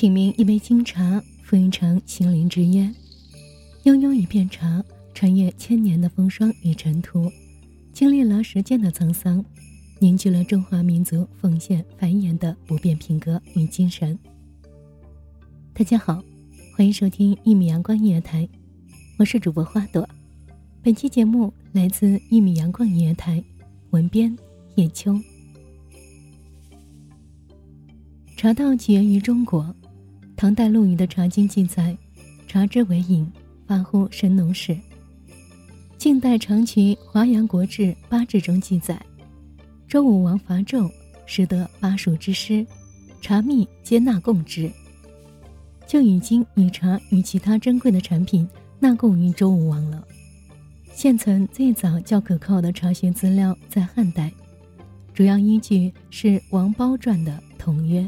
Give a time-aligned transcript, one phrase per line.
[0.00, 2.90] 品茗一杯清茶，赴一场心灵之约。
[3.82, 7.30] 悠悠一片茶，穿越千年的风霜与尘土，
[7.92, 9.44] 经历了时间的沧桑，
[9.98, 14.18] 凝聚了中华民族奉献繁衍的不变品格与精神。
[15.74, 16.24] 大家好，
[16.74, 18.48] 欢迎收听一米阳光音乐台，
[19.18, 20.08] 我是主播花朵。
[20.82, 23.44] 本期节目来自一米阳光音乐台，
[23.90, 24.34] 文编
[24.76, 25.20] 叶秋。
[28.34, 29.76] 茶道起源于中国。
[30.40, 31.94] 唐代陆羽的《茶经》记载，
[32.48, 33.30] 茶之为饮，
[33.66, 34.74] 发乎神农氏。
[35.98, 38.98] 晋代长渠《华阳国志·八志》中记载，
[39.86, 40.90] 周武王伐纣，
[41.26, 42.66] 使得巴蜀之师，
[43.20, 44.72] 茶蜜皆纳贡之，
[45.86, 50.02] 就已经以茶与其他珍贵的产品纳贡于周武王了。
[50.94, 54.32] 现存最早较可靠的茶学资料在汉代，
[55.12, 58.00] 主要依据是王褒传的《同约》。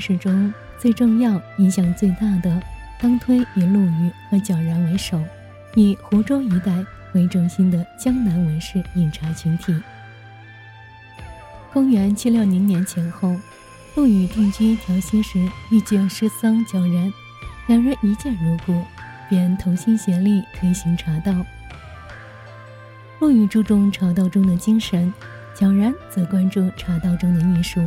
[0.00, 2.62] 代饮茶人士中最重要、影响最大的，
[2.98, 5.22] 当推以陆羽和皎然为首，
[5.74, 6.72] 以湖州一带
[7.12, 9.78] 为中心的江南文士饮茶群体。
[11.72, 13.36] 公元七六零年前后，
[13.94, 15.38] 陆羽定居调溪时
[15.70, 17.12] 遇见师僧皎然，
[17.68, 18.82] 两人一见如故，
[19.28, 21.34] 便同心协力推行茶道。
[23.20, 25.12] 陆羽注重茶道中的精神，
[25.54, 27.86] 皎然则关注茶道中的艺术。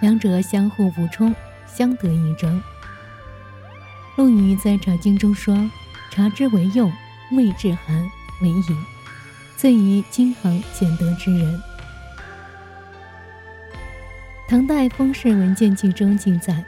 [0.00, 1.34] 两者相互补充，
[1.66, 2.62] 相得益彰。
[4.16, 5.56] 陆羽在《茶经》中说
[6.10, 6.92] ：“茶之为用，
[7.32, 8.08] 味至寒
[8.42, 8.84] 为饮，
[9.56, 11.60] 最于经行俭德之人。”
[14.48, 16.64] 唐代《风氏文鉴记》中记载：“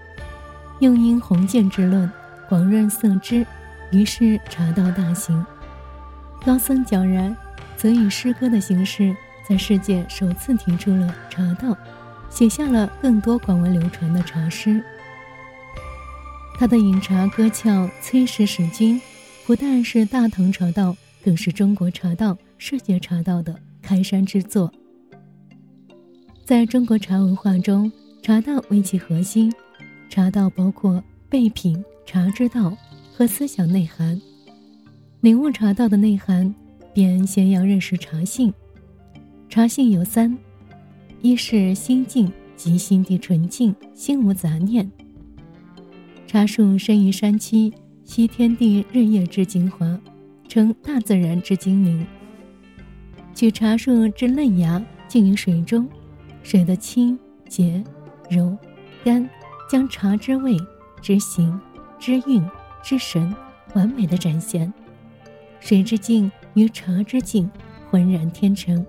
[0.81, 2.11] 又因鸿渐之论，
[2.49, 3.47] 广润色之，
[3.91, 5.45] 于是茶道大行。”
[6.45, 7.37] 高僧皎然
[7.77, 9.17] 则以诗歌的形式，
[9.49, 11.77] 在世界首次提出了茶道。
[12.31, 14.83] 写下了更多广为流传的茶诗。
[16.55, 19.01] 他的饮茶歌窍崔氏使君，
[19.47, 24.73] 不但是大唐茶道，更是中国茶道、世界茶道的开山之作。
[26.45, 27.91] 在中国茶文化中，
[28.23, 29.53] 茶道为其核心，
[30.09, 32.77] 茶道包括备品、茶之道
[33.15, 34.21] 和思想内涵。
[35.21, 36.55] 领悟茶道的内涵，
[36.93, 38.53] 便先要认识茶性。
[39.49, 40.37] 茶性有三：
[41.23, 44.91] 一是心静，即心地纯净，心无杂念。
[46.27, 47.71] 茶树生于山区，
[48.05, 50.01] 吸天地日夜之精华，
[50.49, 52.07] 成大自然之精灵。
[53.35, 55.87] 取茶树之嫩芽，浸于水中，
[56.43, 57.85] 水的清洁、
[58.31, 58.57] 柔、
[59.05, 59.29] 甘，
[59.69, 60.57] 将茶之味、
[61.03, 61.61] 之形、
[61.99, 62.43] 之韵、
[62.83, 63.35] 之神
[63.75, 64.73] 完美的展现。
[65.59, 67.51] 水之静与茶之静
[67.91, 68.87] 浑然天成。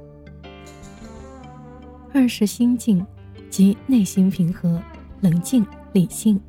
[2.14, 3.06] 二是心境，
[3.50, 4.82] 即内心平和、
[5.22, 6.40] 冷静、理性。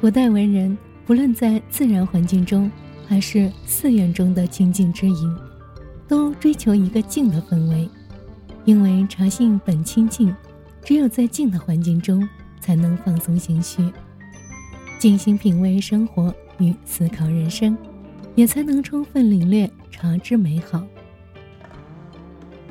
[0.00, 2.70] 古代文人不论在自然环境中，
[3.06, 5.36] 还是寺院中的清静之隐，
[6.06, 7.88] 都追求一个静的氛围，
[8.64, 10.34] 因为茶性本清静，
[10.84, 12.28] 只有在静的环境中，
[12.60, 13.90] 才能放松情绪，
[14.98, 17.76] 静心品味生活与思考人生。
[18.36, 20.86] 也才能充分领略茶之美好。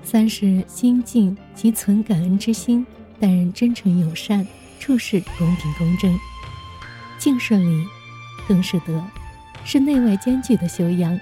[0.06, 2.86] 三是心静，即存感恩之心，
[3.20, 4.46] 待人真诚友善，
[4.80, 6.16] 处事公平公正。
[7.18, 7.84] 静是礼，
[8.48, 9.04] 更是德，
[9.66, 11.20] 是内外兼具的修养。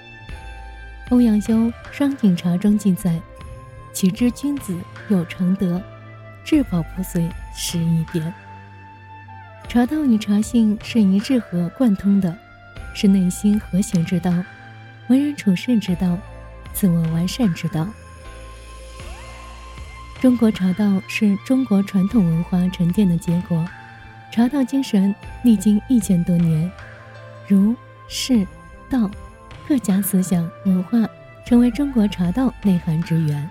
[1.08, 1.54] 欧阳修
[1.90, 3.18] 《双井茶》中记载
[3.94, 4.76] ：“岂知君子
[5.08, 5.82] 有常德，
[6.44, 7.26] 至宝不随
[7.56, 8.32] 失一点。”
[9.66, 12.36] 茶道与茶性是一致和贯通的。
[12.96, 14.30] 是内心和谐之道，
[15.08, 16.16] 为人处事之道，
[16.72, 17.88] 自我完善之道。
[20.24, 23.62] 中国茶道是中国传统文化沉淀的结果，
[24.32, 26.72] 茶道精神历经一千多年，
[27.46, 27.76] 儒、
[28.08, 28.46] 释、
[28.88, 29.10] 道
[29.68, 31.06] 各家思想文化
[31.44, 33.50] 成为中国茶道内涵之源。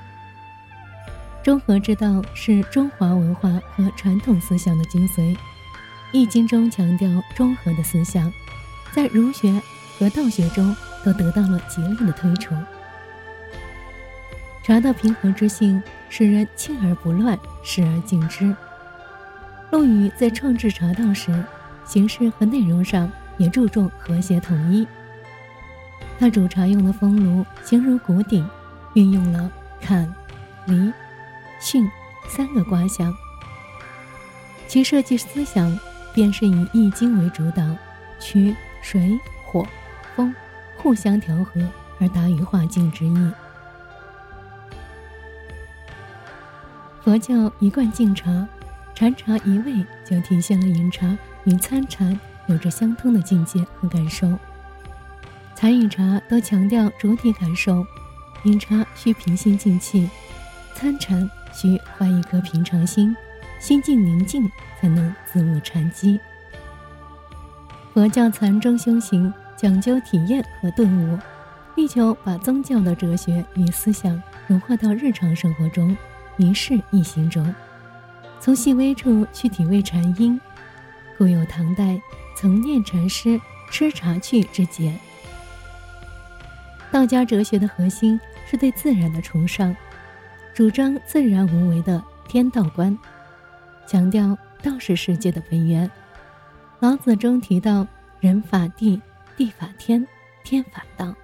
[1.43, 5.35] 中和之道是中华文化和传统思想的精髓，
[6.11, 8.33] 《易经》中强调中和的思想。
[8.91, 9.61] 在儒学
[9.99, 12.57] 和道学中都得到了极力的推崇。
[14.63, 15.79] 茶道平和之性，
[16.15, 18.55] 使人清而不乱，视而静之。
[19.71, 21.43] 陆羽在创制茶道时，
[21.85, 24.87] 形式和内容上也注重和谐统一。
[26.19, 28.47] 他煮茶用的风炉形如鼓鼎，
[28.93, 29.51] 运用了
[29.81, 30.07] 坎、
[30.67, 30.93] 离、
[31.59, 31.89] 巽
[32.27, 33.11] 三个卦象。
[34.67, 35.75] 其设计思想
[36.13, 37.63] 便是以《易经》为主导，
[38.19, 38.55] 取。
[38.83, 39.65] 水、火、
[40.13, 40.35] 风
[40.77, 41.67] 互相调和，
[41.99, 43.31] 而达于化境之意。
[47.03, 48.47] 佛教一贯敬茶，
[48.95, 52.17] 禅茶一味就体现了饮茶与参禅
[52.47, 54.31] 有着相通的境界和感受。
[55.53, 57.85] 禅与茶都强调主体感受，
[58.43, 60.09] 饮茶需平心静气，
[60.75, 63.13] 参禅需怀一颗平常心，
[63.59, 66.17] 心境宁静才能自悟禅机。
[67.93, 71.19] 佛教禅宗修行讲究体验和顿悟，
[71.75, 75.95] 力求把宗教的哲学与思想融化到日常生活中，
[76.37, 77.53] 一事一行中，
[78.39, 80.39] 从细微处去体味禅音，
[81.17, 81.99] 故有唐代
[82.35, 83.39] 曾念禅师
[83.69, 84.97] 吃茶去之节。
[86.91, 89.75] 道家哲学的核心是对自然的崇尚，
[90.53, 92.97] 主张自然无为的天道观，
[93.87, 95.89] 强调道是世界的本源。
[96.79, 97.87] 老子中提到
[98.19, 99.01] ：“人法地，
[99.37, 100.05] 地法天，
[100.43, 101.15] 天法道，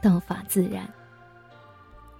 [0.00, 0.86] 道法自然。”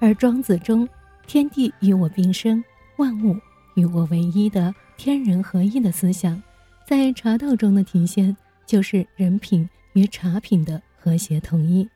[0.01, 0.89] 而庄子中
[1.27, 2.63] “天地与我并生，
[2.99, 3.37] 万物
[3.75, 6.41] 与我为一”的天人合一的思想，
[6.87, 11.89] 在茶道中的体现就是人品与茶品的和谐统一。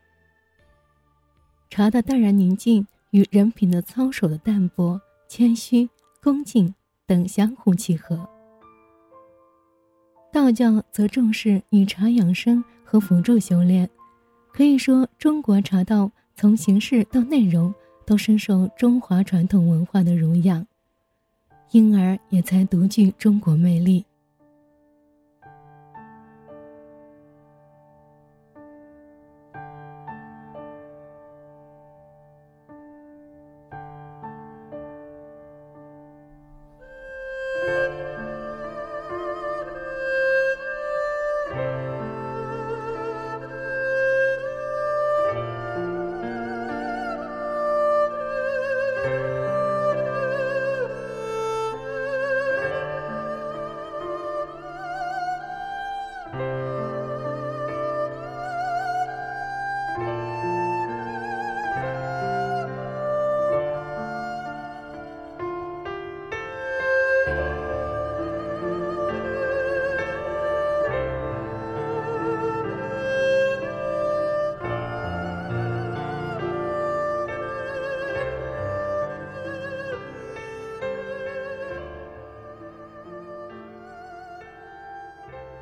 [1.69, 5.89] 茶的淡然宁静与人品的操守的淡泊、谦虚、
[6.21, 6.75] 恭敬
[7.07, 8.29] 等相互契合。
[10.33, 13.89] 道教则重视以茶养生和辅助修炼，
[14.53, 17.73] 可以说中国茶道从形式到内容
[18.11, 20.67] 都深受中华传统文化的儒养，
[21.71, 24.05] 因而也才独具中国魅力。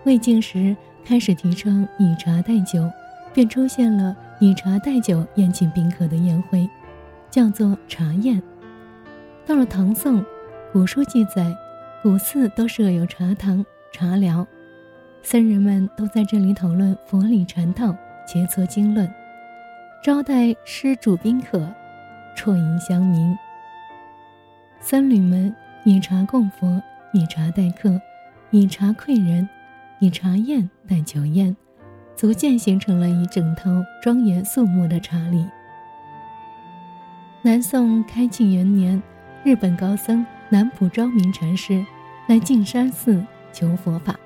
[0.09, 0.75] 魏晋时
[1.05, 2.91] 开始提倡以茶代酒，
[3.35, 6.67] 便出现了以茶代酒宴请宾客的宴会，
[7.31, 8.43] 叫做茶宴。
[9.45, 10.25] 到了唐宋，
[10.73, 11.55] 古书记载，
[12.03, 13.63] 古寺都设有茶堂、
[13.93, 14.47] 茶寮，
[15.23, 17.95] 僧人们都在这里讨论佛理禅道，
[18.27, 19.07] 切磋经论，
[20.03, 21.69] 招待施主宾客，
[22.35, 23.37] 啜饮香茗。
[24.81, 28.01] 僧侣们以茶供佛，以茶待客，
[28.51, 29.47] 以茶馈人，
[30.01, 31.57] 以茶宴代酒宴，
[32.17, 33.71] 逐渐形成了一整套
[34.03, 35.47] 庄严肃穆的茶礼。
[37.43, 39.01] 南宋开庆元年，
[39.45, 41.85] 日本高僧南浦昭明禅师
[42.27, 44.19] 来径山寺求佛法，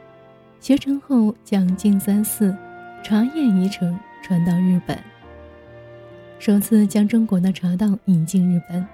[0.61, 2.57] 学成后将径山寺
[3.03, 4.99] 茶宴仪程传到日本，
[6.39, 8.87] 首次将中国的茶道引进日本。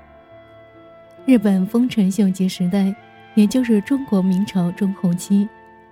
[1.26, 2.94] 日本丰臣秀吉时代，
[3.34, 5.48] 也就是中国明朝中后期，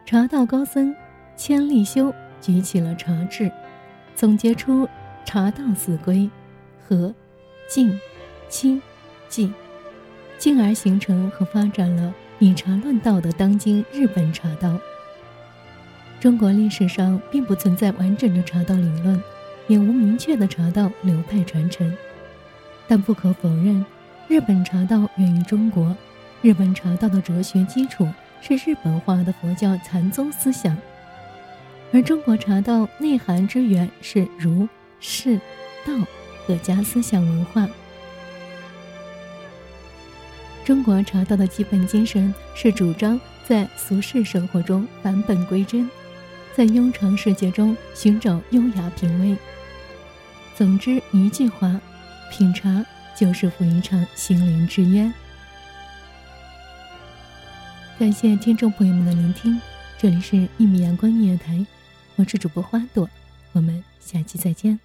[0.06, 0.94] 茶道高僧
[1.34, 3.50] 千利休举起了茶制，
[4.14, 4.88] 总结出
[5.24, 6.30] 茶道四规：
[6.86, 7.12] 和、
[7.68, 7.98] 静、
[8.48, 8.80] 清、
[9.28, 9.50] 寂，
[10.38, 14.78] 进而形成和发展了以茶论道的当今日本茶道。
[16.20, 19.20] 中国历史上并不存在完整的茶道理论，
[19.66, 21.92] 也无明确的茶道流派传承，
[22.86, 23.84] 但不可否认。
[24.28, 25.96] 日本茶道源于中国，
[26.42, 28.08] 日本茶道的哲学基础
[28.40, 30.76] 是日本化的佛教禅宗思想，
[31.92, 34.68] 而中国茶道内涵之源是儒、
[35.00, 35.36] 释、
[35.84, 35.92] 道
[36.46, 37.68] 各家思想文化。
[40.64, 45.88] 中国茶道的基本精神是主张在俗世生活中返本归真，
[46.54, 49.36] 在庸常世界中寻找优雅品味。
[50.56, 51.80] 总之一句话，
[52.30, 52.84] 品茶。
[53.18, 55.10] 就是赴一场心灵之约。
[57.98, 59.58] 感谢听众朋友们的聆听，
[59.96, 61.54] 这里是《一米阳光音乐台》，
[62.16, 63.08] 我是主播花朵，
[63.52, 64.78] 我们下期再见。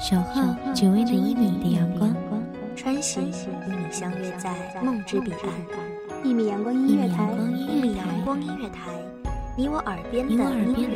[0.00, 2.16] 小号只为那一米的阳光，
[2.74, 3.32] 穿行与
[3.68, 6.24] 你相约在梦之彼岸。
[6.24, 7.30] 一米阳光音乐台，
[7.68, 8.90] 一米阳光音乐台，
[9.56, 10.40] 你我耳边的音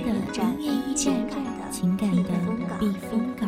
[0.04, 0.12] 乐
[0.58, 1.16] 驿站，
[1.70, 2.30] 情感的
[2.80, 3.47] 避风港。